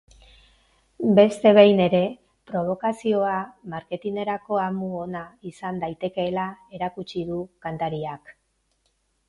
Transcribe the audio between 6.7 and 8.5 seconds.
erakutsi du kantariak.